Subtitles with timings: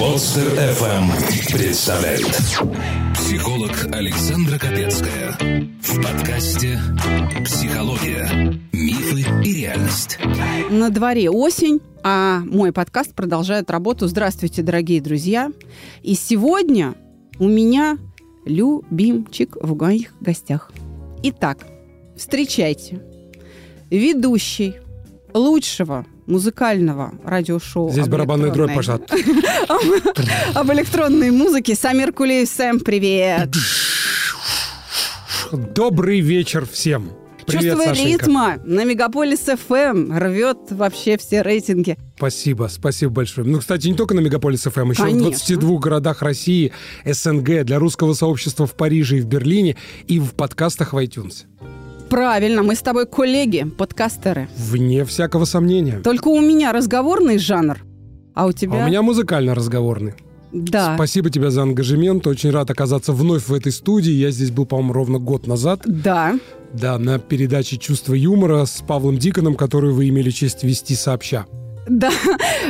[0.00, 2.24] Подстер FM представляет
[3.12, 5.36] Психолог Александра Капецкая
[5.82, 6.78] В подкасте
[7.44, 8.58] «Психология.
[8.72, 10.18] Мифы и реальность»
[10.70, 14.08] На дворе осень, а мой подкаст продолжает работу.
[14.08, 15.52] Здравствуйте, дорогие друзья.
[16.02, 16.94] И сегодня
[17.38, 17.98] у меня
[18.46, 20.72] любимчик в моих гостях.
[21.24, 21.66] Итак,
[22.16, 23.02] встречайте.
[23.90, 24.76] Ведущий
[25.34, 27.90] лучшего музыкального радиошоу.
[27.90, 28.94] Здесь об барабанная дробь пошла.
[30.54, 31.74] Об электронной музыке.
[31.74, 33.50] Самир Кулиев, Сэм, привет.
[35.52, 37.10] Добрый вечер всем.
[37.46, 38.24] Привет, Чувство Сашенька.
[38.24, 41.96] ритма на Мегаполис ФМ рвет вообще все рейтинги.
[42.16, 43.46] Спасибо, спасибо большое.
[43.46, 45.30] Ну, кстати, не только на Мегаполис ФМ, еще Конечно.
[45.30, 46.72] в 22 городах России,
[47.04, 49.76] СНГ, для русского сообщества в Париже и в Берлине,
[50.06, 51.46] и в подкастах в iTunes.
[52.10, 54.48] Правильно, мы с тобой коллеги, подкастеры.
[54.56, 56.00] Вне всякого сомнения.
[56.00, 57.78] Только у меня разговорный жанр,
[58.34, 58.84] а у А тебя...
[58.84, 60.14] у меня музыкально-разговорный.
[60.52, 60.94] Да.
[60.96, 62.26] Спасибо тебе за ангажемент.
[62.26, 64.10] Очень рад оказаться вновь в этой студии.
[64.10, 65.82] Я здесь был, по-моему, ровно год назад.
[65.84, 66.34] Да.
[66.72, 71.46] Да, на передаче «Чувство юмора» с Павлом Диконом, которую вы имели честь вести сообща.
[71.88, 72.10] Да.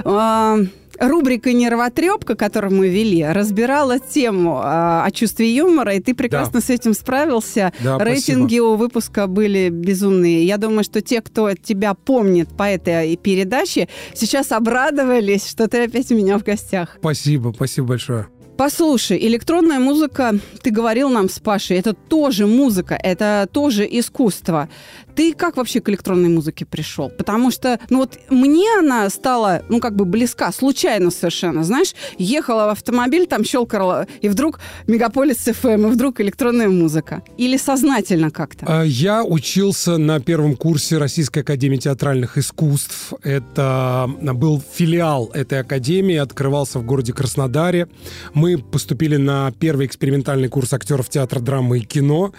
[1.00, 6.68] Рубрика «Нервотрепка», которую мы вели, разбирала тему а, о чувстве юмора, и ты прекрасно с
[6.68, 7.72] этим справился.
[7.80, 10.44] Да, Рейтинги у выпуска были безумные.
[10.44, 16.12] Я думаю, что те, кто тебя помнит по этой передаче, сейчас обрадовались, что ты опять
[16.12, 16.96] у меня в гостях.
[17.00, 18.28] Спасибо, спасибо большое.
[18.60, 24.68] Послушай, электронная музыка, ты говорил нам с Пашей, это тоже музыка, это тоже искусство.
[25.14, 27.10] Ты как вообще к электронной музыке пришел?
[27.10, 32.66] Потому что, ну вот мне она стала, ну как бы близка, случайно совершенно, знаешь, ехала
[32.66, 37.22] в автомобиль, там щелкала, и вдруг Мегаполис ФМ, и вдруг электронная музыка.
[37.36, 38.66] Или сознательно как-то?
[38.68, 43.12] А, Я учился на первом курсе Российской Академии Театральных Искусств.
[43.22, 47.88] Это был филиал этой академии, открывался в городе Краснодаре.
[48.34, 52.32] Мы поступили на первый экспериментальный курс актеров театра, драмы и кино.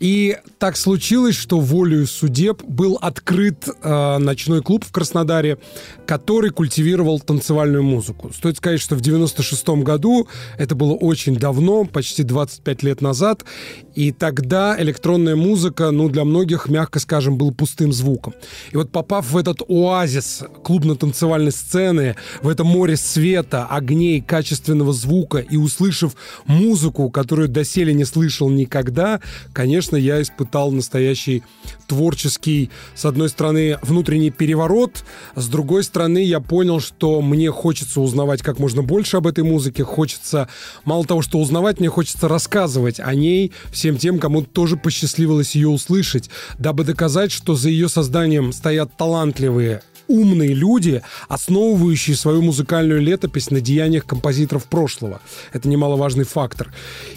[0.00, 5.58] И так случилось, что волею судеб был открыт э, ночной клуб в Краснодаре,
[6.06, 8.32] который культивировал танцевальную музыку.
[8.32, 10.28] Стоит сказать, что в 96 году,
[10.58, 13.44] это было очень давно, почти 25 лет назад,
[13.94, 18.34] и тогда электронная музыка, ну, для многих, мягко скажем, был пустым звуком.
[18.72, 25.38] И вот попав в этот оазис клубно-танцевальной сцены, в это море света, огней, качественного звука,
[25.38, 26.14] и услышав
[26.46, 29.20] музыку, которую доселе не слышал никогда,
[29.52, 31.42] конечно, я испытал настоящий
[31.86, 38.42] творческий, с одной стороны, внутренний переворот, с другой стороны, я понял, что мне хочется узнавать
[38.42, 40.48] как можно больше об этой музыке, хочется,
[40.84, 45.68] мало того, что узнавать, мне хочется рассказывать о ней всем тем, кому тоже посчастливилось ее
[45.68, 53.50] услышать, дабы доказать, что за ее созданием стоят талантливые умные люди, основывающие свою музыкальную летопись
[53.50, 55.20] на деяниях композиторов прошлого.
[55.52, 56.72] Это немаловажный фактор.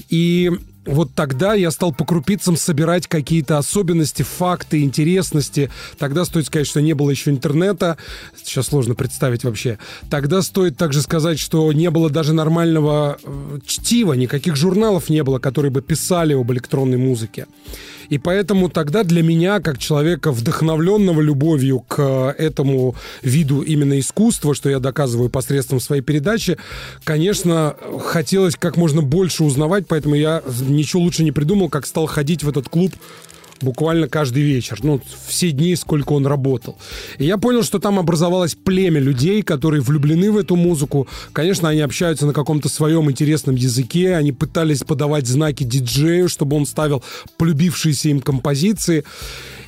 [0.10, 0.52] И
[0.86, 5.70] вот тогда я стал по крупицам собирать какие-то особенности, факты, интересности.
[5.98, 7.98] Тогда стоит сказать, что не было еще интернета.
[8.42, 9.78] Сейчас сложно представить вообще.
[10.10, 15.40] Тогда стоит также сказать, что не было даже нормального э, чтива, никаких журналов не было,
[15.40, 17.46] которые бы писали об электронной музыке.
[18.10, 24.56] И поэтому тогда для меня, как человека, вдохновленного любовью к э, этому виду именно искусства,
[24.56, 26.58] что я доказываю посредством своей передачи,
[27.04, 30.42] конечно, хотелось как можно больше узнавать, поэтому я
[30.72, 32.94] ничего лучше не придумал, как стал ходить в этот клуб
[33.62, 36.78] буквально каждый вечер, ну, все дни, сколько он работал.
[37.18, 41.08] И я понял, что там образовалось племя людей, которые влюблены в эту музыку.
[41.34, 46.66] Конечно, они общаются на каком-то своем интересном языке, они пытались подавать знаки диджею, чтобы он
[46.66, 47.04] ставил
[47.38, 49.04] полюбившиеся им композиции.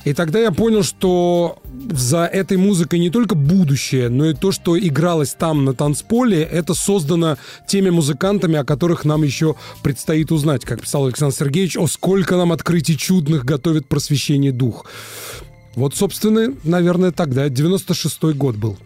[0.04, 4.78] И тогда я понял, что за этой музыкой не только будущее, но и то, что
[4.78, 10.64] игралось там на танцполе, это создано теми музыкантами, о которых нам еще предстоит узнать.
[10.64, 14.86] Как писал Александр Сергеевич, о сколько нам открытий чудных готовит просвещение дух.
[15.74, 18.76] Вот, собственно, наверное, тогда, 96-й год был.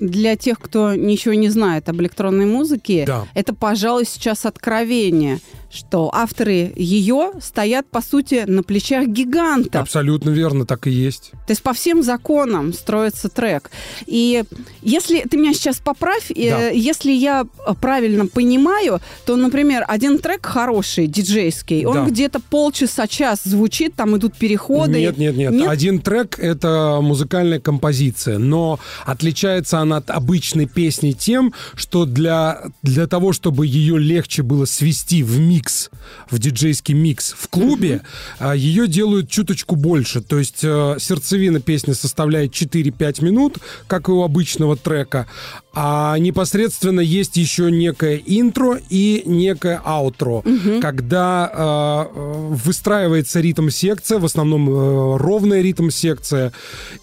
[0.00, 3.26] Для тех, кто ничего не знает об электронной музыке, Да.
[3.34, 5.38] это, пожалуй, сейчас откровение,
[5.72, 9.80] что авторы ее стоят, по сути, на плечах гигантов.
[9.82, 11.30] Абсолютно верно, так и есть.
[11.46, 13.70] То есть по всем законам строится трек.
[14.06, 14.44] И
[14.82, 16.68] если ты меня сейчас поправь, э, Да.
[16.68, 17.46] если я
[17.80, 22.04] правильно понимаю, то, например, один трек хороший, диджейский, он Да.
[22.10, 24.98] где-то полчаса-час звучит, там идут переходы.
[25.00, 25.68] Нет, нет, нет, Нет?
[25.68, 33.06] Один трек— это музыкальная композиция, но отличается она от обычной песни тем, что для, для
[33.06, 35.90] того, чтобы ее легче было свести в микс микс,
[36.28, 37.34] в диджейский микс.
[37.38, 38.02] В клубе
[38.40, 38.56] mm-hmm.
[38.56, 40.20] ее делают чуточку больше.
[40.20, 45.28] То есть э, сердцевина песни составляет 4-5 минут, как и у обычного трека.
[45.74, 50.80] А непосредственно есть еще некое интро и некое аутро, угу.
[50.82, 56.52] когда э, выстраивается ритм-секция, в основном э, ровная ритм-секция,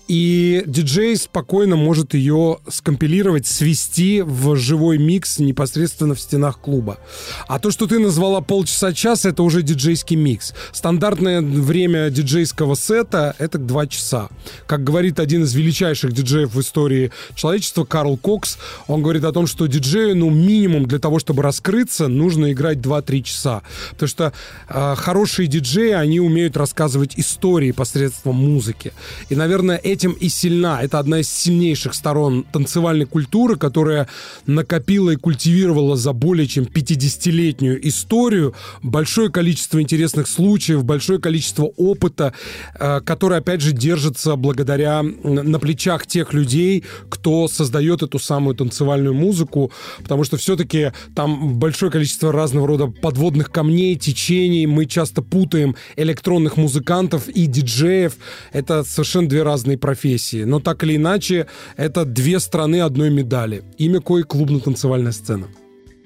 [0.07, 6.99] и диджей спокойно может ее скомпилировать, свести в живой микс непосредственно в стенах клуба.
[7.47, 10.55] А то, что ты назвала полчаса-час, это уже диджейский микс.
[10.71, 14.29] Стандартное время диджейского сета— это два часа.
[14.65, 18.57] Как говорит один из величайших диджеев в истории человечества, Карл Кокс,
[18.87, 23.21] он говорит о том, что диджею, ну, минимум для того, чтобы раскрыться, нужно играть 2-3
[23.21, 23.61] часа.
[23.91, 24.33] Потому что
[24.67, 28.93] э, хорошие диджеи, они умеют рассказывать истории посредством музыки.
[29.29, 30.81] И, наверное, этим и сильна.
[30.81, 34.07] Это одна из сильнейших сторон танцевальной культуры, которая
[34.47, 38.38] накопила и культивировала за более чем 50-летнюю историю
[38.83, 42.33] большое количество интересных случаев, большое количество опыта,
[42.79, 49.13] э, который, опять же, держится благодаря на плечах тех людей, кто создает эту самую танцевальную
[49.13, 49.71] музыку,
[50.01, 54.65] потому что все-таки там большое количество разного рода подводных камней, течений.
[54.67, 58.13] Мы часто путаем электронных музыкантов и диджеев.
[58.53, 60.43] Это совершенно две разные профессии.
[60.43, 61.47] Но так или иначе,
[61.77, 63.63] это две стороны одной медали.
[63.77, 65.47] Имя кое клубно-танцевальная сцена.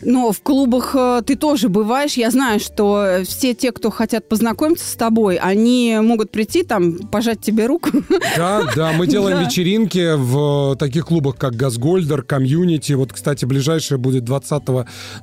[0.06, 2.14] Но в клубах э, ты тоже бываешь.
[2.14, 7.42] Я знаю, что все те, кто хотят познакомиться с тобой, они могут прийти там, пожать
[7.42, 7.90] тебе руку.
[8.36, 9.44] Да, да, мы делаем да.
[9.46, 12.94] вечеринки в таких клубах, как Газгольдер, Community.
[12.94, 14.64] Вот, кстати, ближайшее будет 20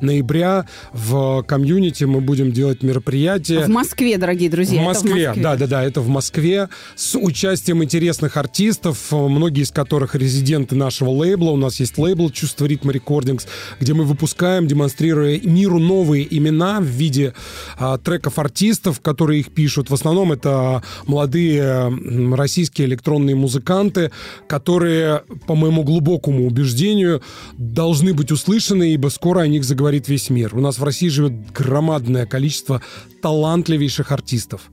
[0.01, 0.67] ноября.
[0.93, 3.65] В Community мы будем делать мероприятие.
[3.65, 4.83] В Москве, дорогие друзья.
[4.83, 5.43] В Москве, в Москве.
[5.43, 6.69] да, да, да, это в Москве.
[6.97, 11.51] С участием интересных артистов, многие из которых резиденты нашего лейбла.
[11.51, 13.47] У нас есть лейбл «Чувство ритма рекордингс»,
[13.81, 17.35] где мы выпускаем демонстрируя миру новые имена в виде
[17.77, 19.91] а, треков артистов, которые их пишут.
[19.91, 21.93] В основном это молодые
[22.35, 24.13] российские электронные музыканты,
[24.47, 27.21] которые, по моему глубокому убеждению,
[27.59, 30.55] должны быть услышаны, ибо скоро о них заговорит весь мир.
[30.55, 32.81] У нас в России живет громадное количество
[33.23, 34.71] талантливейших артистов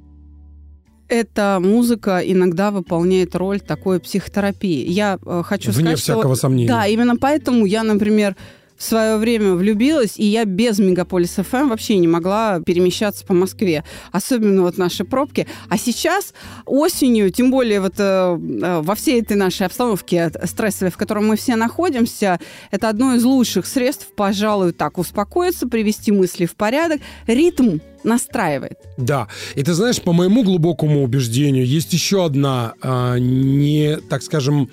[1.09, 4.89] эта музыка иногда выполняет роль такой психотерапии.
[4.89, 6.41] Я э, хочу Вне сказать, всякого что...
[6.41, 6.67] сомнения.
[6.67, 8.35] Да, именно поэтому я, например,
[8.77, 13.83] в свое время влюбилась, и я без Мегаполис ФМ вообще не могла перемещаться по Москве.
[14.11, 15.47] Особенно вот наши пробки.
[15.69, 16.33] А сейчас
[16.65, 21.35] осенью, тем более вот э, э во всей этой нашей обстановке стрессовой, в которой мы
[21.35, 22.39] все находимся,
[22.71, 27.01] это одно из лучших средств, пожалуй, так успокоиться, привести мысли в порядок.
[27.25, 28.77] Ритм настраивает.
[28.97, 29.27] Да.
[29.55, 34.69] И ты знаешь, по моему глубокому убеждению, есть еще одна э, не, так скажем,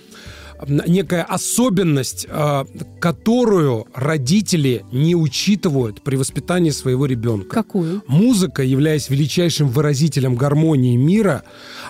[0.67, 2.67] некая особенность, а,
[3.01, 7.49] которую родители не учитывают при воспитании своего ребенка.
[7.49, 8.03] Какую?
[8.07, 11.43] Музыка, являясь величайшим выразителем гармонии мира,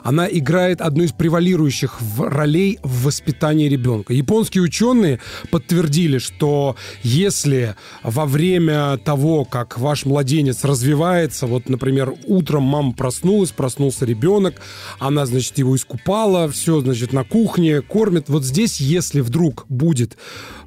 [0.03, 4.13] она играет одну из превалирующих ролей в воспитании ребенка.
[4.13, 5.21] Японские ученые
[5.51, 13.51] подтвердили, что если во время того, как ваш младенец развивается, вот, например, утром мама проснулась,
[13.51, 14.61] проснулся ребенок,
[14.99, 20.17] она, значит, его искупала, все, значит, на кухне, кормит, вот здесь здесь, если вдруг будет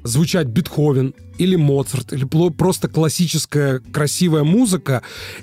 [0.02, 5.02] звучать Бетховен, или Моцарт, или просто классическая красивая музыка,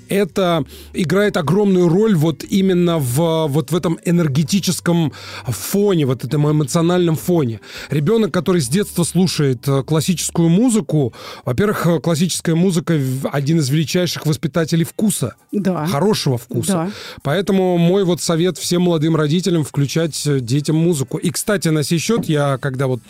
[0.10, 5.14] это играет огромную роль вот именно в, вот в этом энергетическом
[5.48, 7.62] фоне, вот этом эмоциональном фоне.
[7.90, 11.14] Ребенок, который с детства слушает э, классическую музыку,
[11.46, 13.00] во-первых, э, классическая музыка
[13.32, 15.36] один из величайших воспитателей вкуса.
[15.52, 15.86] Да.
[15.86, 16.74] Хорошего вкуса.
[16.74, 16.92] Да.
[17.24, 21.18] Поэтому мой вот совет всем молодым родителям включать э, детям музыку.
[21.18, 23.02] И, кстати, на сей счет я, когда вот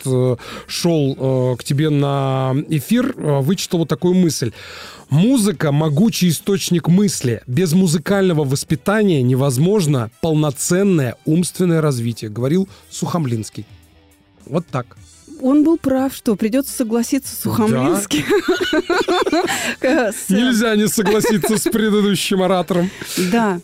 [0.68, 4.52] шел к тебе на эфир э, вычитал вот такую мысль.
[5.08, 7.42] Музыка– могучий источник мысли.
[7.46, 13.66] Без музыкального воспитания невозможно полноценное умственное развитие, говорил Сухомлинский.
[14.46, 14.96] Вот так.
[15.40, 18.24] Он был прав, что придется согласиться с Сухомлинским.
[20.34, 22.90] Нельзя не согласиться с предыдущим оратором.
[23.30, 23.60] Да.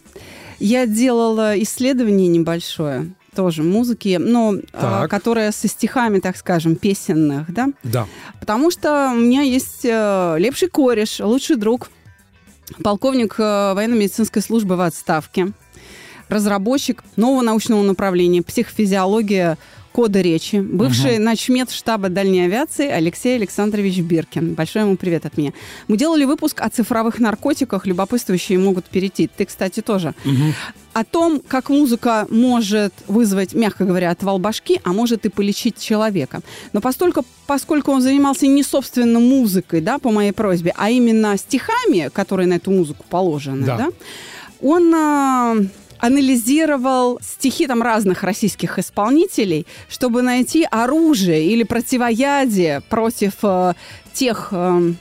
[0.61, 7.69] Я делала исследование небольшое тоже музыки, но а, которая со стихами, так скажем, песенных, да?
[7.83, 8.07] Да.
[8.41, 11.91] Потому что у меня есть э, лепший кореш, лучший друг,
[12.83, 15.53] полковник э, военно-медицинской службы в отставке,
[16.29, 19.59] разработчик нового научного направления психофизиология
[19.93, 21.23] кода речи, бывший угу.
[21.23, 24.55] начмет штаба дальней авиации Алексей Александрович Биркин.
[24.55, 25.53] Большой ему привет от меня.
[25.89, 29.29] Мы делали выпуск о цифровых наркотиках, любопытствующие могут перейти.
[29.29, 30.15] Ты, кстати, тоже.
[30.25, 30.55] Угу.
[30.95, 36.41] О том, как музыка может вызвать, мягко говоря, отвал башки, а может и полечить человека.
[36.73, 42.11] Но постольку, поскольку он занимался не собственно музыкой, да, по моей просьбе, а именно стихами,
[42.13, 43.89] которые на эту музыку положены, да, да
[44.63, 45.57] он а,
[46.03, 53.75] анализировал стихи там разных российских исполнителей, чтобы найти оружие или противоядие против э,
[54.13, 54.95] тех э,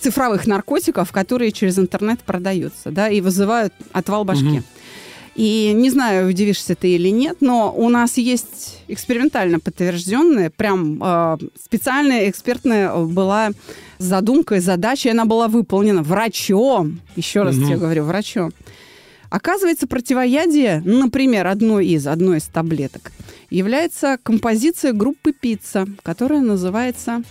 [0.00, 4.58] цифровых наркотиков, которые через интернет продаются, да, и вызывают отвал башки.
[4.58, 4.62] Угу.
[5.36, 11.38] И не знаю, удивишься ты или нет, но у нас есть экспериментально подтвержденная, прям э,
[11.64, 13.50] специальная экспертная была
[13.98, 16.98] задумка и задача, и она была выполнена врачом.
[17.14, 17.66] Еще раз угу.
[17.66, 18.50] тебе говорю, врачом.
[19.30, 23.12] Оказывается, противоядие, например, одной из, одной из таблеток,
[23.48, 27.22] является композиция группы «Пицца», которая называется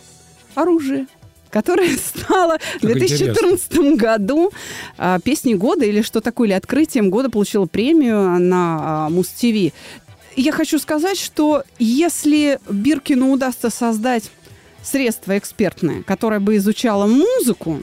[0.55, 1.07] «Оружие»
[1.51, 3.95] которая стала в 2014 интересно.
[3.95, 4.51] году
[4.99, 9.73] а, песней года или что такое, или открытием года получила премию на а, Муз-ТВ.
[10.35, 14.29] Я хочу сказать, что если Биркину удастся создать
[14.83, 17.81] средство экспертное, которое бы изучало музыку,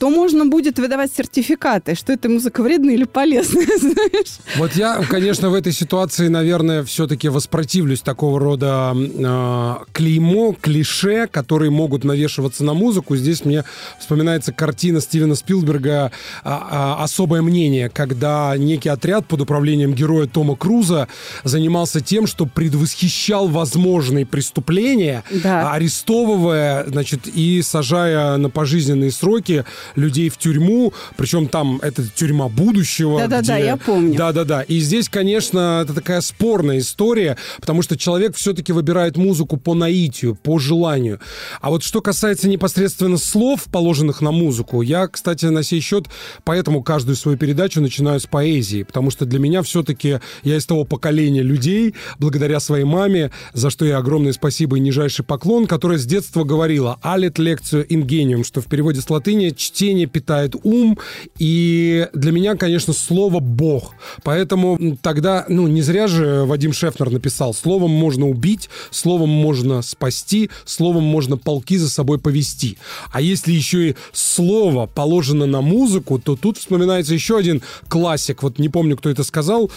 [0.00, 4.38] то можно будет выдавать сертификаты, что эта музыка вредная или полезная, знаешь.
[4.56, 11.70] Вот я, конечно, в этой ситуации, наверное, все-таки воспротивлюсь такого рода э, клеймо, клише, которые
[11.70, 13.14] могут навешиваться на музыку.
[13.14, 13.64] Здесь мне
[13.98, 16.12] вспоминается картина Стивена Спилберга
[16.44, 21.08] а, а, «Особое мнение», когда некий отряд под управлением героя Тома Круза
[21.44, 25.72] занимался тем, что предвосхищал возможные преступления, да.
[25.72, 29.66] арестовывая, значит, и сажая на пожизненные сроки
[29.96, 33.20] людей в тюрьму, причем там это тюрьма будущего.
[33.20, 34.16] Да-да-да, я помню.
[34.16, 34.62] Да-да-да.
[34.62, 40.34] И здесь, конечно, это такая спорная история, потому что человек все-таки выбирает музыку по наитию,
[40.34, 41.20] по желанию.
[41.60, 46.06] А вот что касается непосредственно слов, положенных на музыку, я, кстати, на сей счет
[46.44, 50.84] поэтому каждую свою передачу начинаю с поэзии, потому что для меня все-таки я из того
[50.84, 56.06] поколения людей, благодаря своей маме, за что я огромное спасибо и нижайший поклон, которая с
[56.06, 60.98] детства говорила «алит лекцию ингениум», что в переводе с латыни «чти чтение питает ум,
[61.38, 63.94] и для меня, конечно, слово «бог».
[64.22, 70.50] Поэтому тогда, ну, не зря же Вадим Шефнер написал, словом можно убить, словом можно спасти,
[70.66, 72.76] словом можно полки за собой повести.
[73.10, 78.58] А если еще и слово положено на музыку, то тут вспоминается еще один классик, вот
[78.58, 79.70] не помню, кто это сказал,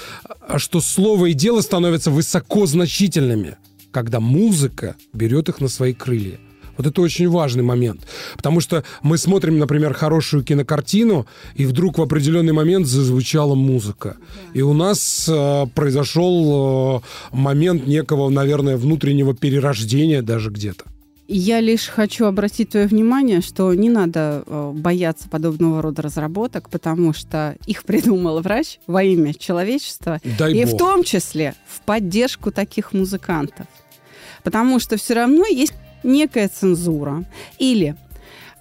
[0.57, 3.55] что слово и дело становятся высоко значительными,
[3.91, 6.39] когда музыка берет их на свои крылья.
[6.77, 8.01] Вот это очень важный момент.
[8.35, 11.25] Потому что мы смотрим, например, хорошую кинокартину,
[11.55, 14.17] и вдруг в определенный момент зазвучала музыка.
[14.53, 17.01] И у нас э, произошел
[17.31, 20.85] э, момент некого, наверное, внутреннего перерождения даже где-то.
[21.27, 27.13] Я лишь хочу обратить твое внимание, что не надо э, бояться подобного рода разработок, потому
[27.13, 30.73] что их придумал врач во имя человечества, Дай и бог.
[30.73, 33.67] в том числе в поддержку таких музыкантов.
[34.43, 37.23] Потому что все равно есть некая цензура
[37.57, 37.95] или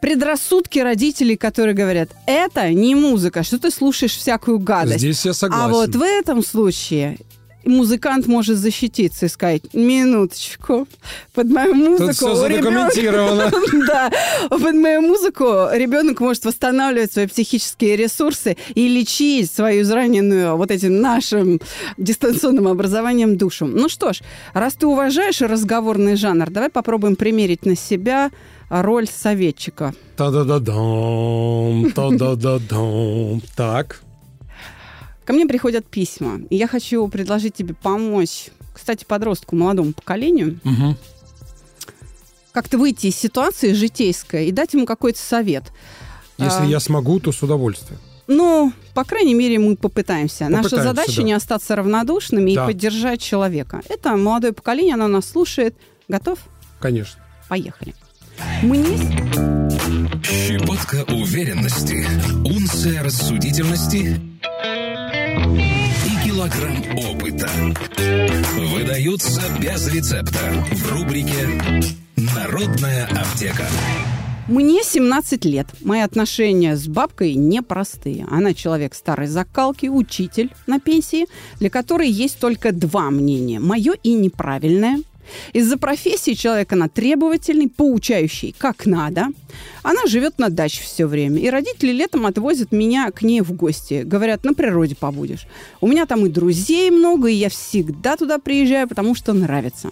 [0.00, 4.98] предрассудки родителей, которые говорят, это не музыка, что ты слушаешь всякую гадость.
[4.98, 5.64] Здесь я согласен.
[5.64, 7.18] А вот в этом случае
[7.64, 10.86] музыкант может защититься и сказать, минуточку,
[11.34, 12.06] под мою музыку...
[12.06, 13.50] Тут все задокументировано.
[13.86, 14.10] Да,
[14.48, 21.00] под мою музыку ребенок может восстанавливать свои психические ресурсы и лечить свою израненную вот этим
[21.00, 21.60] нашим
[21.96, 23.66] дистанционным образованием душу.
[23.66, 24.20] Ну что ж,
[24.54, 28.30] раз ты уважаешь разговорный жанр, давай попробуем примерить на себя
[28.68, 29.94] роль советчика.
[30.16, 33.42] Та-да-да-дам, та-да-да-дам.
[33.56, 34.02] Так.
[35.32, 40.94] Ко мне приходят письма, и я хочу предложить тебе помочь, кстати, подростку, молодому поколению, угу.
[42.52, 45.64] как-то выйти из ситуации житейской и дать ему какой-то совет.
[46.36, 47.98] Если а, я смогу, то с удовольствием.
[48.26, 50.40] Ну, по крайней мере, мы попытаемся.
[50.40, 51.22] попытаемся Наша задача да.
[51.22, 52.64] не остаться равнодушными да.
[52.64, 53.80] и поддержать человека.
[53.88, 55.74] Это молодое поколение, оно нас слушает.
[56.08, 56.40] Готов?
[56.78, 57.22] Конечно.
[57.48, 57.94] Поехали.
[58.62, 58.98] Мне...
[60.22, 62.06] Щепотка уверенности,
[62.44, 64.20] унция рассудительности
[66.42, 67.48] килограмм опыта
[68.74, 70.38] выдаются без рецепта
[70.72, 71.46] в рубрике
[72.16, 73.64] «Народная аптека».
[74.48, 75.68] Мне 17 лет.
[75.82, 78.26] Мои отношения с бабкой непростые.
[78.28, 81.26] Она человек старой закалки, учитель на пенсии,
[81.60, 83.60] для которой есть только два мнения.
[83.60, 84.98] Мое и неправильное–
[85.52, 89.28] Из-за профессии человека она требовательный, поучающий, как надо.
[89.82, 91.40] Она живет на даче все время.
[91.40, 94.02] И родители летом отвозят меня к ней в гости.
[94.04, 95.46] Говорят, на природе побудешь.
[95.80, 99.90] У меня там и друзей много, и я всегда туда приезжаю, потому что нравится.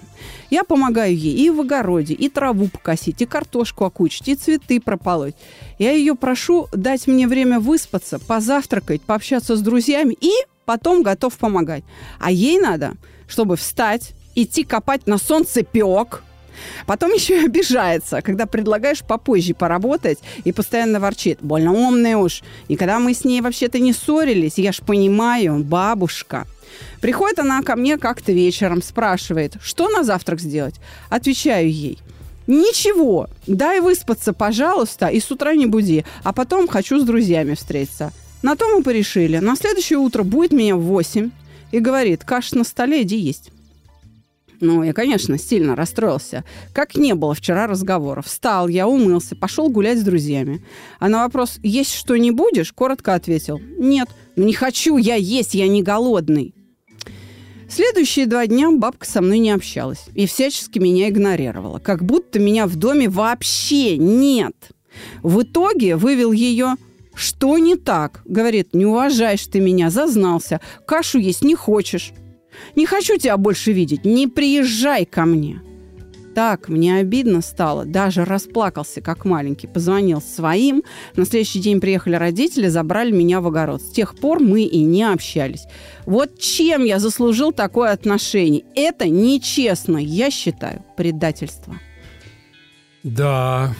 [0.51, 5.35] Я помогаю ей и в огороде, и траву покосить, и картошку окучить, и цветы прополоть.
[5.79, 10.31] Я ее прошу дать мне время выспаться, позавтракать, пообщаться с друзьями и
[10.65, 11.85] потом готов помогать.
[12.19, 12.95] А ей надо,
[13.27, 16.23] чтобы встать, идти копать на солнце пек,
[16.87, 21.39] Потом еще и обижается, когда предлагаешь попозже поработать и постоянно ворчит.
[21.41, 22.43] Больно умная уж.
[22.69, 24.59] Никогда мы с ней вообще-то не ссорились.
[24.59, 26.47] Я ж понимаю, бабушка.
[27.01, 30.77] Приходит она ко мне как-то вечером, спрашивает, что на завтрак сделать?
[31.09, 31.99] Отвечаю ей.
[32.47, 38.13] Ничего, дай выспаться, пожалуйста, и с утра не буди, а потом хочу с друзьями встретиться.
[38.43, 39.39] На то мы порешили.
[39.39, 41.31] На следующее утро будет меня в 8
[41.71, 43.51] и говорит, каша на столе, иди есть.
[44.61, 46.45] Ну, я, конечно, сильно расстроился.
[46.75, 48.27] Как не было вчера разговоров.
[48.27, 50.63] Встал, я умылся, пошел гулять с друзьями.
[50.99, 55.55] А на вопрос «Есть что не будешь?» коротко ответил «Нет, ну не хочу я есть,
[55.55, 56.55] я не голодный».
[57.71, 62.67] Следующие два дня бабка со мной не общалась и всячески меня игнорировала, как будто меня
[62.67, 64.57] в доме вообще нет.
[65.23, 66.75] В итоге вывел ее
[67.15, 72.13] «Что не так?» Говорит, не уважаешь ты меня, зазнался, кашу есть не хочешь.
[72.77, 75.61] Не хочу тебя больше видеть, не приезжай ко мне.
[76.35, 79.67] Так, мне обидно стало, даже расплакался, как маленький.
[79.67, 80.85] Позвонил своим.
[81.17, 83.83] На следующий день приехали родители, забрали меня в огород.
[83.83, 85.65] С тех пор мы и не общались.
[86.07, 88.63] Вот чем я заслужил такое отношение?
[88.77, 91.75] Это нечестно, я считаю, предательство.
[93.03, 93.75] Да,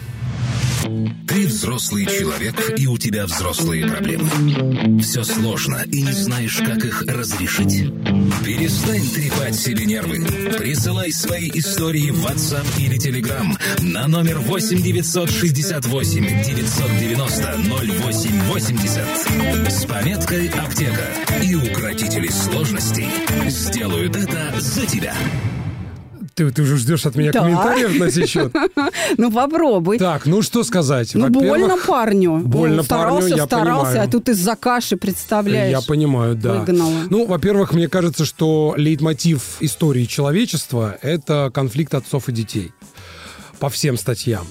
[1.27, 5.01] ты взрослый человек, и у тебя взрослые проблемы.
[5.01, 7.93] Все сложно, и не знаешь, как их разрешить.
[8.45, 10.25] Перестань трепать себе нервы.
[10.59, 13.47] Присылай свои истории в WhatsApp или Telegram
[13.83, 21.09] на номер 8 968 990 0880 с пометкой «Аптека».
[21.43, 23.09] И укротители сложностей
[23.49, 25.15] сделают это за тебя.
[26.41, 27.41] Ты, ты уже ждешь от меня да.
[27.41, 28.55] комментариев на сей счет?
[29.19, 29.99] Ну, попробуй.
[29.99, 31.15] Так, ну что сказать?
[31.15, 32.39] Ну, больно парню.
[32.45, 35.71] Больно парню, я старался, а тут из-за каши, представляешь?
[35.71, 36.55] Я понимаю, да.
[36.55, 37.03] Выгнала.
[37.11, 42.73] Ну, во-первых, мне кажется, что лейтмотив истории человечества— это конфликт отцов и детей.
[43.59, 44.47] По всем статьям.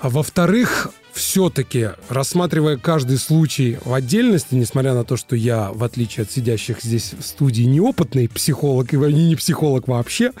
[0.00, 6.22] А во-вторых, все-таки, рассматривая каждый случай в отдельности, несмотря на то, что я, в отличие
[6.24, 10.32] от сидящих здесь в студии, неопытный психолог и не психолог вообще,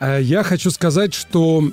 [0.00, 1.70] э, я хочу сказать, что,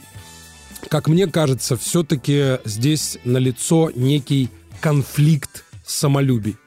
[0.90, 6.58] как мне кажется, все-таки здесь налицо некий конфликт самолюбий.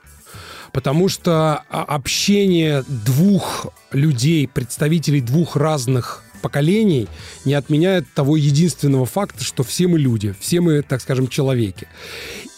[0.72, 7.08] Потому что общение двух людей, представителей двух разных поколений
[7.44, 11.88] не отменяет того единственного факта, что все мы люди, все мы, так скажем, человеки.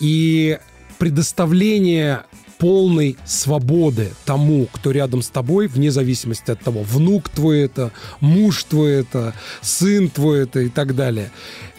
[0.00, 0.58] И
[0.98, 2.24] предоставление
[2.58, 8.64] полной свободы тому, кто рядом с тобой, вне зависимости от того, внук твой это, муж
[8.64, 11.30] твой это, сын твой это и так далее.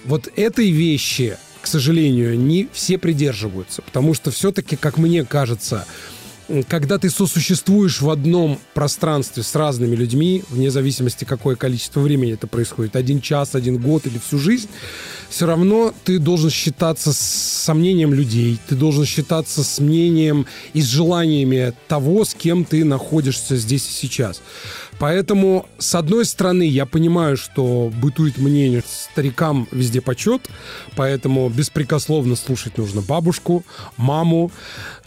[0.05, 5.85] Вот этой вещи, к сожалению, не все придерживаются, потому что все-таки, как мне кажется,
[6.67, 12.47] когда ты сосуществуешь в одном пространстве с разными людьми, вне зависимости, какое количество времени это
[12.47, 14.69] происходит, один час, один год или всю жизнь,
[15.29, 20.85] все равно ты должен считаться с сомнением людей, ты должен считаться с мнением и с
[20.85, 24.41] желаниями того, с кем ты находишься здесь и сейчас.
[24.97, 30.49] Поэтому, с одной стороны, я понимаю, что бытует мнение, старикам везде почет,
[30.95, 33.65] поэтому беспрекословно слушать нужно бабушку,
[33.97, 34.51] маму,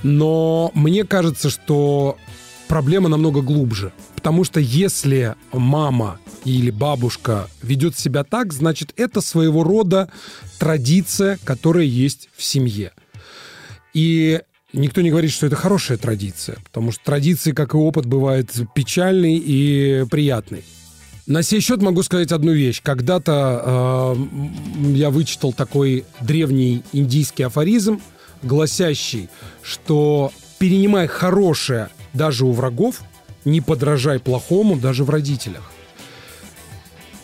[0.03, 2.17] но мне кажется, что
[2.69, 3.93] проблема намного глубже.
[4.15, 10.11] Потому что если мама или бабушка ведет себя так, значит, это своего рода
[10.59, 12.93] традиция, которая есть в семье.
[13.95, 14.41] И
[14.75, 19.37] Никто не говорит, что это хорошая традиция, потому что традиции, как и опыт, бывают печальный
[19.43, 20.63] и приятный.
[21.27, 22.83] На сей счет могу сказать одну вещь.
[22.83, 28.01] Когда-то э, я вычитал такой древний индийский афоризм,
[28.43, 29.29] гласящий,
[29.63, 33.01] что перенимай хорошее даже у врагов,
[33.45, 35.73] не подражай плохому даже в родителях.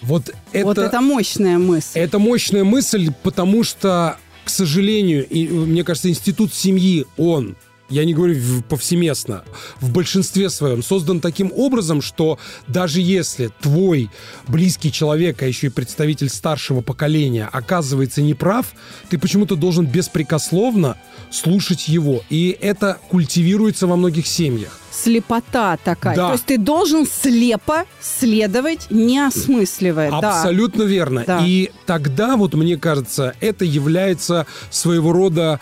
[0.03, 1.99] Вот это, вот это мощная мысль.
[1.99, 7.57] Это мощная мысль, потому что к сожалению, и, мне кажется, институт семьи, он
[7.89, 8.37] я не говорю
[8.69, 9.45] повсеместно,
[9.81, 14.11] в большинстве своем создан таким образом, что даже если твой
[14.49, 18.67] близкий человек, а еще и представитель старшего поколения, оказывается неправ,
[19.11, 20.97] ты почему-то должен беспрекословно
[21.31, 22.23] слушать его.
[22.31, 24.81] И это культивируется во многих семьях.
[24.91, 26.17] Слепота такая.
[26.17, 26.27] Да.
[26.29, 30.11] То есть ты должен слепо следовать, не осмысливая.
[30.11, 30.39] Да.
[30.39, 31.25] Абсолютно верно.
[31.27, 31.45] Да.
[31.45, 35.61] И тогда, вот мне кажется, это является своего рода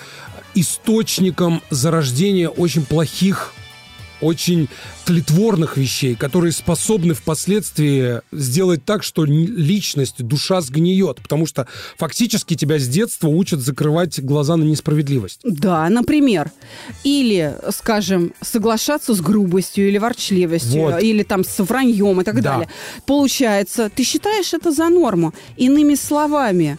[0.54, 3.52] источником зарождения очень плохих
[4.22, 4.68] очень
[5.04, 11.66] тлетворных вещей, которые способны впоследствии сделать так, что личность, душа сгниет, потому что
[11.98, 15.40] фактически тебя с детства учат закрывать глаза на несправедливость.
[15.42, 16.52] Да, например.
[17.02, 21.02] Или, скажем, соглашаться с грубостью или ворчливостью, Вот.
[21.02, 22.52] или там с враньем и так Да.
[22.52, 22.68] далее.
[23.06, 25.34] Получается, ты считаешь это за норму.
[25.56, 26.78] Иными словами,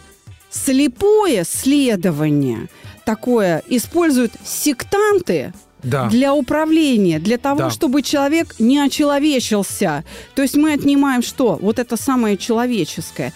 [0.50, 2.68] слепое следование
[3.04, 6.08] такое используют сектанты Да.
[6.08, 7.70] для управления, для того, Да.
[7.70, 10.04] чтобы человек не очеловечился.
[10.34, 11.58] То есть мы отнимаем что?
[11.60, 13.32] Вот это самое человеческое.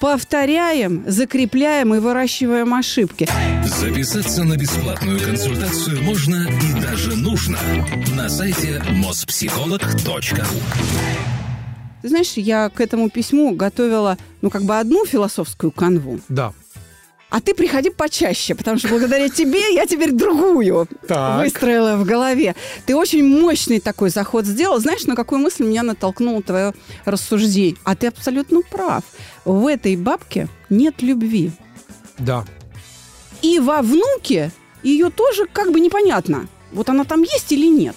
[0.00, 3.28] Повторяем, закрепляем и выращиваем ошибки.
[3.66, 7.58] Записаться на бесплатную консультацию можно и даже нужно
[8.14, 10.44] на сайте mospsycholog.ru
[12.02, 16.20] Ты знаешь, я к этому письму готовила, ну, как бы одну философскую канву.
[16.28, 16.52] Да.
[17.30, 21.42] А ты приходи почаще, потому что благодаря тебе я теперь другую Так.
[21.42, 22.54] выстроила в голове.
[22.86, 24.78] Ты очень мощный такой заход сделал.
[24.80, 26.72] Знаешь, на какую мысль меня натолкнуло твое
[27.04, 27.76] рассуждение?
[27.84, 29.04] А ты абсолютно прав.
[29.44, 31.50] В этой бабке нет любви.
[32.18, 32.46] Да.
[33.42, 34.50] И во внуке
[34.82, 36.48] ее тоже как бы непонятно.
[36.72, 37.96] Вот она там есть или нет.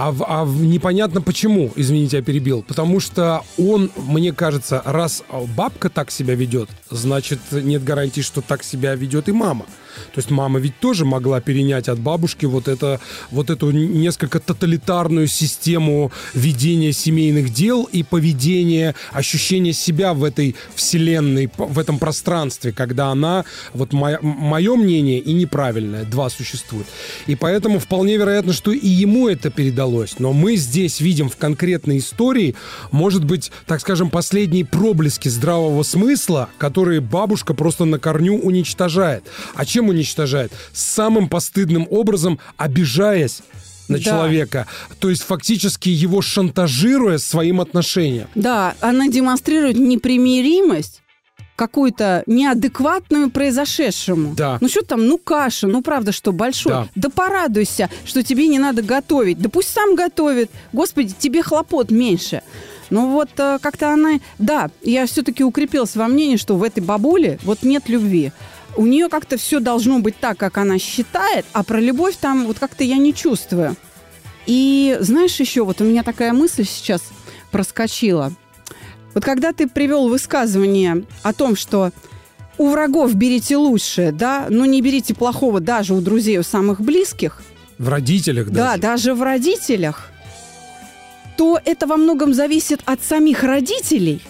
[0.00, 2.62] А, а непонятно почему, извините, я перебил.
[2.62, 5.24] Потому что он, мне кажется, раз
[5.56, 9.66] бабка так себя ведет, значит, нет гарантии, что так себя ведет и мама.
[10.14, 15.26] То есть мама ведь тоже могла перенять от бабушки вот, это, вот эту несколько тоталитарную
[15.26, 23.08] систему ведения семейных дел и поведения, ощущения себя в этой вселенной, в этом пространстве, когда
[23.08, 26.86] она, вот мое мнение и неправильное, два существуют.
[27.26, 30.18] И поэтому вполне вероятно, что и ему это передалось.
[30.18, 32.54] Но мы здесь видим в конкретной истории,
[32.90, 39.24] может быть, так скажем, последние проблески здравого смысла, которые бабушка просто на корню уничтожает.
[39.54, 40.52] А чем уничтожает?
[40.72, 43.40] Самым постыдным образом обижаясь
[43.88, 44.04] на Да.
[44.04, 44.66] человека.
[44.98, 48.28] То есть фактически его шантажируя своим отношением.
[48.34, 51.02] Да, она демонстрирует непримиримость
[51.56, 54.34] какую-то неадекватную произошедшему.
[54.36, 54.58] Да.
[54.60, 56.72] Ну что там, ну каша, ну правда, что большой.
[56.72, 56.88] Да.
[56.94, 57.10] Да.
[57.10, 59.40] порадуйся, что тебе не надо готовить.
[59.40, 60.50] Да пусть сам готовит.
[60.72, 62.42] Господи, тебе хлопот меньше.
[62.90, 64.20] Ну вот э, как-то она...
[64.38, 68.32] Да, я все-таки укрепилась во мнении, что в этой бабуле вот нет любви.
[68.78, 72.60] У нее как-то все должно быть так, как она считает, а про любовь там вот
[72.60, 73.74] как-то я не чувствую.
[74.46, 77.02] И знаешь еще, вот у меня такая мысль сейчас
[77.50, 78.32] проскочила.
[79.14, 81.90] Вот когда ты привел высказывание о том, что
[82.56, 87.42] у врагов берите лучшее, да, но не берите плохого даже у друзей, у самых близких,
[87.78, 88.80] В родителях да, даже.
[88.80, 90.08] даже в родителях,
[91.36, 94.22] то это во многом зависит от самих родителей.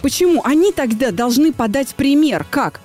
[0.00, 0.42] Почему?
[0.44, 2.46] Они тогда должны подать пример.
[2.48, 2.80] Как?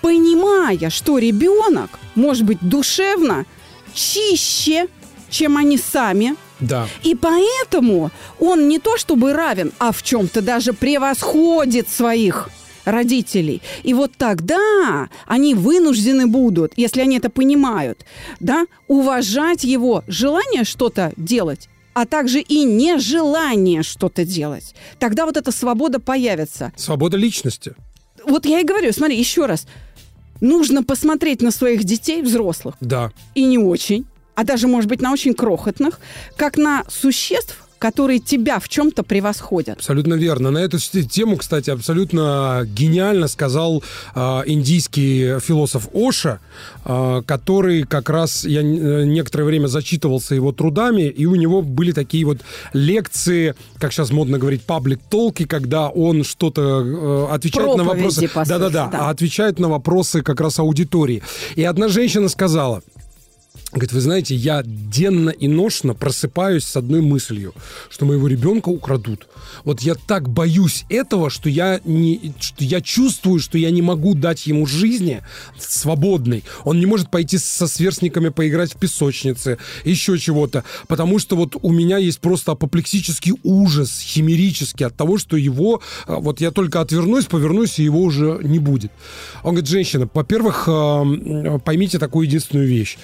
[0.00, 3.44] Понимая, что ребенок может быть душевно
[3.94, 4.86] чище,
[5.28, 6.88] чем они сами, Да.
[7.02, 12.48] и поэтому он не то чтобы равен, а в чем-то даже превосходит своих
[12.84, 13.62] родителей.
[13.82, 18.04] И вот тогда они вынуждены будут, если они это понимают,
[18.40, 24.74] да, уважать его желание что-то делать, а также и нежелание что-то делать.
[24.98, 26.72] Тогда вот эта свобода появится.
[26.76, 27.74] Свобода личности.
[28.26, 29.66] Вот я и говорю, смотри, еще раз.
[30.40, 33.12] Нужно посмотреть на своих детей, взрослых, Да.
[33.34, 36.00] и не очень, а даже, может быть, на очень крохотных,
[36.36, 39.78] как на существ, которые тебя в чем-то превосходят.
[39.78, 40.50] Абсолютно верно.
[40.50, 43.82] На эту тему, кстати, абсолютно гениально сказал
[44.14, 46.40] а, индийский философ Оша,
[46.84, 51.92] а, который как раз я э, некоторое время зачитывался его трудами, и у него были
[51.92, 52.38] такие вот
[52.74, 56.82] лекции, как сейчас модно говорить, паблик толки, когда он что-то
[57.30, 58.28] э, отвечает на Проповеди, вопросы.
[58.28, 58.98] по сути, Да-да-да, да.
[59.06, 61.22] а отвечает на вопросы как раз аудитории.
[61.56, 62.82] И одна женщина сказала,
[63.72, 67.54] Говорит, вы знаете, я денно и ношно просыпаюсь с одной мыслью,
[67.88, 69.28] что моего ребенка украдут.
[69.64, 74.14] Вот я так боюсь этого, что я, не, что я чувствую, что я не могу
[74.14, 75.22] дать ему жизни
[75.56, 76.42] свободной.
[76.64, 80.64] Он не может пойти со сверстниками поиграть в песочнице, еще чего-то.
[80.88, 85.80] Потому что вот у меня есть просто апоплексический ужас, химерический от того, что его...
[86.08, 88.90] а, Вот я только отвернусь, повернусь, и его уже не будет.
[89.44, 92.98] Он говорит, женщина, во-первых, а, м, поймите такую единственную вещь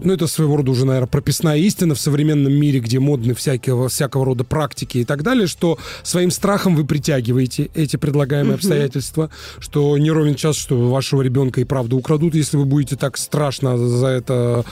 [0.00, 4.24] ну, это своего рода уже, наверное, прописная истина в современном мире, где модны всякого, всякого
[4.24, 10.10] рода практики и так далее, что своим страхом вы притягиваете эти предлагаемые обстоятельства, что не
[10.10, 14.64] ровен час, что вашего ребенка и правда украдут, если вы будете так страшно за это,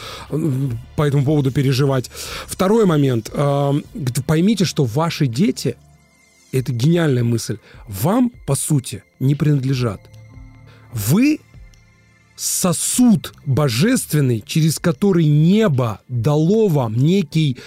[0.96, 2.10] по этому поводу переживать.
[2.46, 3.30] Второй момент.
[3.32, 3.72] Э,
[4.26, 5.76] поймите, что ваши дети,
[6.52, 10.00] это гениальная мысль, вам, по сути, не принадлежат.
[10.92, 11.40] Вы
[12.40, 17.58] сосуд божественный, через который небо дало вам некий,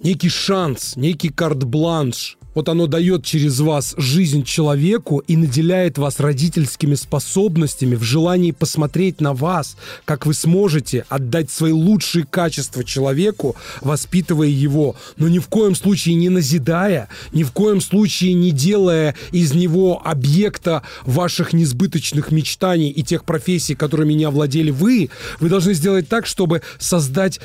[0.00, 6.94] некий шанс, некий карт-бланш вот оно дает через вас жизнь человеку и наделяет вас родительскими
[6.94, 14.48] способностями в желании посмотреть на вас, как вы сможете отдать свои лучшие качества человеку, воспитывая
[14.48, 19.54] его, но ни в коем случае не назидая, ни в коем случае не делая из
[19.54, 25.10] него объекта ваших несбыточных мечтаний и тех профессий, которыми не овладели вы.
[25.40, 27.40] Вы должны сделать так, чтобы создать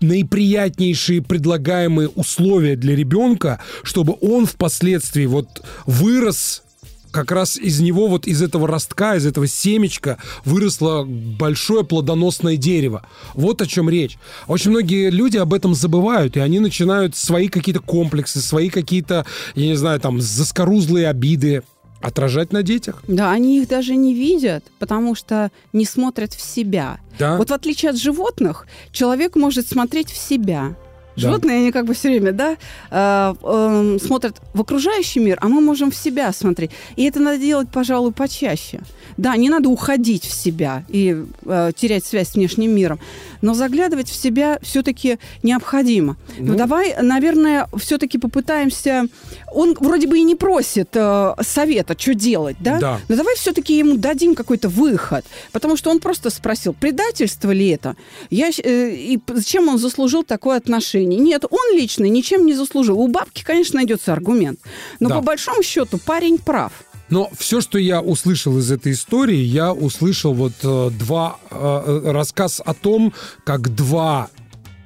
[0.00, 6.62] наиприятнейшие предлагаемые условия для ребенка, чтобы он впоследствии вот вырос
[7.10, 13.04] как раз из него, вот из этого ростка, из этого семечка выросло большое плодоносное дерево.
[13.34, 14.16] Вот о чем речь.
[14.46, 19.66] Очень многие люди об этом забывают, и они начинают свои какие-то комплексы, свои какие-то, я
[19.66, 21.62] не знаю, там, заскорузлые обиды
[22.00, 23.02] отражать на детях.
[23.08, 26.98] Да, они их даже не видят, потому что не смотрят в себя.
[27.18, 27.36] Да.
[27.36, 30.76] Вот в отличие от животных, человек может смотреть в себя.
[31.20, 31.28] Да.
[31.28, 32.56] Животные, они как бы все время, да,
[32.90, 36.70] э, э, смотрят в окружающий мир, а мы можем в себя смотреть.
[36.96, 38.80] И это надо делать, пожалуй, почаще.
[39.16, 42.98] Да, не надо уходить в себя и э, терять связь с внешним миром,
[43.42, 46.16] но заглядывать в себя все-таки необходимо.
[46.38, 46.58] Ну, Ну.
[46.58, 49.06] давай, наверное, все-таки попытаемся.
[49.52, 52.78] Он вроде бы и не просит э, совета, что делать, да?
[52.78, 53.00] Да.
[53.08, 57.96] Но давай все-таки ему дадим какой-то выход, потому что он просто спросил, предательство ли это?
[58.30, 61.09] Я, э, и зачем он заслужил такое отношение?
[61.16, 62.98] Нет, он лично ничем не заслужил.
[62.98, 64.58] У бабки, конечно, найдется аргумент,
[65.00, 65.16] но Да.
[65.16, 66.72] по большому счету парень прав.
[67.08, 72.12] Но все, что я услышал из этой истории, я услышал вот э, два э, э,
[72.12, 73.12] рассказ о том,
[73.44, 74.30] как два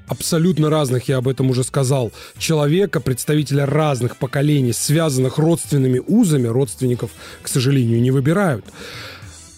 [0.07, 7.11] абсолютно разных, я об этом уже сказал, человека, представителя разных поколений, связанных родственными узами, родственников,
[7.43, 8.65] к сожалению, не выбирают.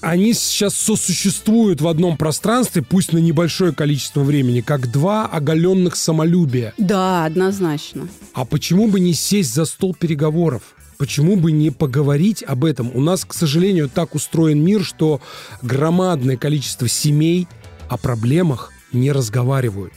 [0.07, 6.75] Они сейчас сосуществуют в одном пространстве, пусть на небольшое количество времени, как два оголенных самолюбия.
[6.79, 8.07] Да, однозначно.
[8.33, 10.63] А почему бы не сесть за стол переговоров?
[10.97, 12.93] Почему бы не поговорить об этом?
[12.95, 15.21] У нас, к сожалению, так устроен мир, что
[15.61, 17.49] громадное количество семей
[17.89, 19.93] о проблемах не разговаривают.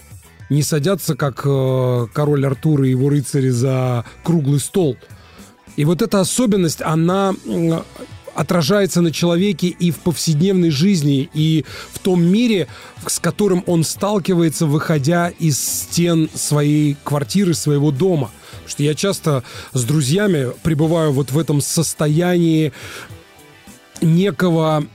[0.50, 4.98] Не садятся, как э, король Артур и его рыцари, за круглый стол.
[5.76, 7.36] И вот эта особенность, она
[8.36, 12.68] отражается на человеке и в повседневной жизни, и в том мире,
[13.06, 18.32] с которым он сталкивается, выходя из стен своей квартиры, своего дома.
[18.52, 22.72] Потому что я часто с друзьями пребываю вот в этом состоянии
[24.02, 24.86] некого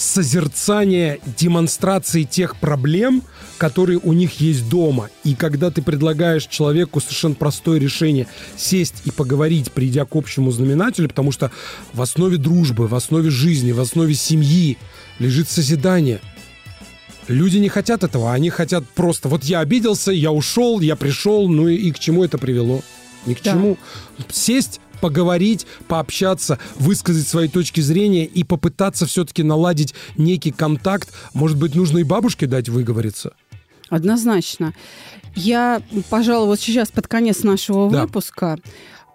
[0.00, 3.22] созерцания демонстрации тех проблем,
[3.58, 5.10] которые у них есть дома.
[5.24, 11.08] И когда ты предлагаешь человеку совершенно простое решение сесть и поговорить, придя к общему знаменателю,
[11.08, 11.50] потому что
[11.92, 14.78] в основе дружбы, в основе жизни, в основе семьи
[15.18, 16.20] лежит созидание.
[17.28, 21.68] Люди не хотят этого, они хотят просто, вот я обиделся, я ушел, я пришел, ну
[21.68, 22.82] и, и к чему это привело?
[23.26, 23.52] Ни к Да.
[23.52, 23.76] чему.
[24.30, 31.12] Сесть, поговорить, пообщаться, высказать свои точки зрения и попытаться все-таки наладить некий контакт.
[31.34, 33.32] Может быть, нужно и бабушке дать выговориться?
[33.88, 34.72] Однозначно.
[35.34, 38.02] Я, пожалуй, вот сейчас под конец нашего Да.
[38.02, 38.56] выпуска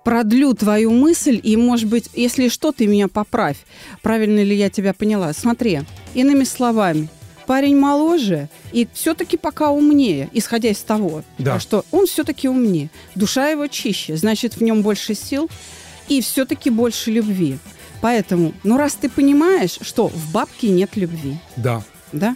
[0.04, 3.58] продлю твою мысль, и, может быть, если что, ты меня поправь.
[4.04, 5.34] Правильно ли я тебя поняла?
[5.34, 5.82] Смотри,
[6.14, 7.10] иными словами,
[7.46, 11.60] парень моложе и все-таки пока умнее, исходя из того, Да.
[11.60, 12.90] что он все-таки умнее.
[13.16, 15.50] Душа его чище, значит, в нем больше сил
[16.08, 17.58] и все-таки больше любви.
[18.02, 21.84] Поэтому, ну раз ты понимаешь, что в бабке нет любви, Да.
[22.12, 22.36] да?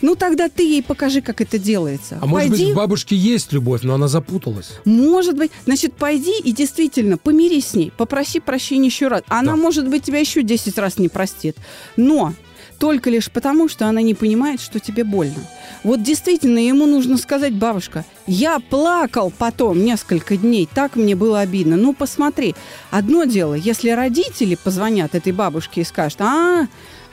[0.00, 2.18] Ну тогда ты ей покажи, как это делается.
[2.20, 4.70] А может Пойди, быть, в бабушке есть любовь, но она запуталась.
[4.84, 9.22] может быть, значит, пойди и действительно помирись с ней, попроси прощения еще раз.
[9.28, 9.56] Она, Да.
[9.56, 11.56] может быть, тебя еще 10 раз не простит.
[11.96, 12.34] Но
[12.82, 15.38] только лишь потому, что она не понимает, что тебе больно.
[15.84, 21.76] Вот действительно ему нужно сказать, бабушка, я плакал потом несколько дней, так мне было обидно.
[21.76, 22.56] Ну, посмотри,
[22.90, 26.66] одно дело, если родители позвонят этой бабушке и скажут, а,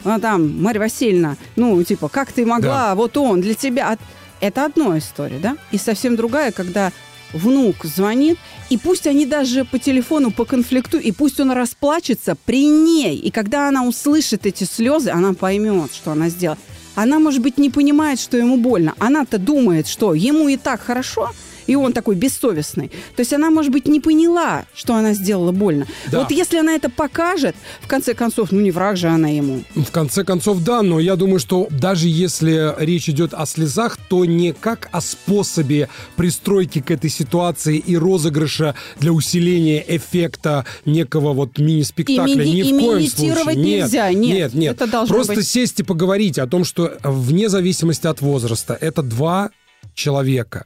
[0.04, 3.96] а там, Марья Васильевна, ну, типа, как ты могла, вот он для тебя.
[4.42, 5.56] Это одна история, да?
[5.72, 6.92] И совсем другая, когда
[7.34, 8.38] внук звонит,
[8.70, 13.18] и пусть они даже по телефону по конфликту, и пусть он расплачется при ней.
[13.18, 16.58] И когда она услышит эти слезы, она поймет, что она сделала.
[16.96, 18.94] она, может быть, не понимает, что ему больно.
[19.00, 21.32] Она-то думает, что ему и так хорошо,
[21.70, 22.90] и он такой бессовестный.
[23.16, 25.86] То есть она, может быть, не поняла, что она сделала больно.
[26.12, 26.20] Да.
[26.22, 29.62] Вот если она это покажет, в конце концов, ну не враг же она ему.
[29.76, 34.26] В конце концов, да, но я думаю, что даже если речь идет о слезах, то
[34.26, 41.60] не как о способе пристройки к этой ситуации и розыгрыша для усиления эффекта некого вот
[41.60, 42.44] мини-спектакля.
[42.44, 43.56] И Ни в коем случае.
[43.56, 44.12] нельзя.
[44.12, 44.76] Нет, нет, нет.
[44.76, 49.04] это должно Просто быть- сесть и поговорить о том, что вне зависимости от возраста это
[49.04, 49.52] два
[49.96, 50.66] человека.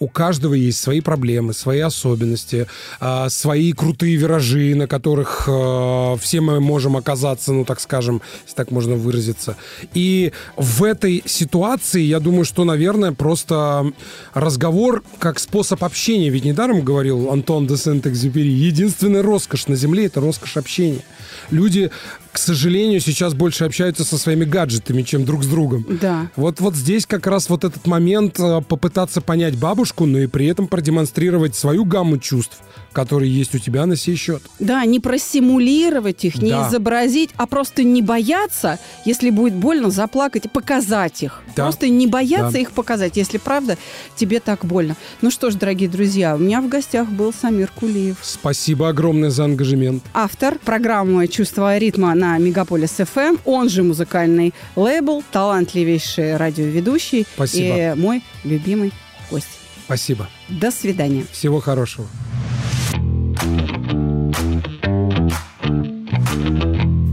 [0.00, 2.66] У каждого есть свои проблемы, свои особенности,
[3.00, 8.56] а, свои крутые виражи, на которых а, все мы можем оказаться, ну, так скажем, если
[8.56, 9.56] так можно выразиться.
[9.94, 13.92] И в этой ситуации, я думаю, что, наверное, просто
[14.34, 16.30] разговор как способ общения.
[16.30, 21.02] Ведь недаром говорил Антон де Сент-Экзюпери, единственная роскошь на Земле– это роскошь общения.
[21.50, 21.90] Люди,
[22.32, 25.86] к сожалению, сейчас больше общаются со своими гаджетами, чем друг с другом.
[26.00, 26.30] Да.
[26.36, 30.46] Вот, вот здесь как раз вот этот момент э, попытаться понять бабушку, но и при
[30.46, 32.58] этом продемонстрировать свою гамму чувств,
[32.92, 34.42] которые есть у тебя на сей счет.
[34.58, 36.68] Да, не просимулировать их, не Да.
[36.68, 41.42] изобразить, а просто не бояться, если будет больно, заплакать показать их.
[41.56, 41.64] Да.
[41.64, 42.58] Просто не бояться Да.
[42.58, 43.76] их показать, если правда
[44.16, 44.96] тебе так больно.
[45.22, 48.16] Ну что ж, дорогие друзья, у меня в гостях был Самир Кулиев.
[48.22, 50.02] Спасибо огромное за ангажемент.
[50.14, 57.92] Автор программы «Чувство ритма» на Мегаполис ФМ, он же музыкальный лейбл, талантливейший радиоведущий Спасибо.
[57.92, 58.92] и мой любимый
[59.30, 59.46] гость.
[59.88, 60.28] Спасибо.
[60.50, 61.24] До свидания.
[61.32, 62.06] Всего хорошего.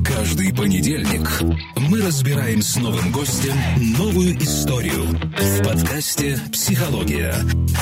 [0.04, 1.42] Каждый понедельник
[1.90, 3.56] мы разбираем с новым гостем
[3.98, 7.34] новую историю в подкасте «Психология.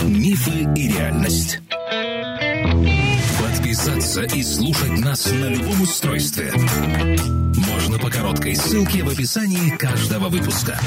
[0.04, 1.60] Мифы и реальность».
[3.42, 6.54] Подписаться и слушать нас на любом устройстве
[7.84, 10.80] можно по короткой ссылке в описании каждого выпуска.